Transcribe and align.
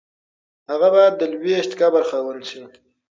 هغه 0.71 0.87
باید 0.95 1.13
د 1.17 1.21
لویشت 1.33 1.71
قبر 1.81 2.03
خاوند 2.09 2.43
شي. 2.49 2.61